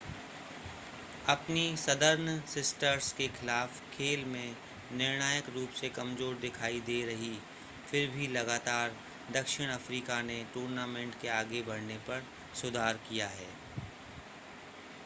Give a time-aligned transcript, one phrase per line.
[1.29, 4.55] अपनी southern sisters के खिलाफ़ खेल में
[4.93, 7.31] निर्णायक रूप से कमज़ोर दिखाई दे रही
[7.91, 8.95] फिर भी लगातार
[9.33, 12.23] दक्षिण अफ़्रीका ने टूर्नामेंट के आगे बढ़ने पर
[12.61, 13.49] सुधार किया है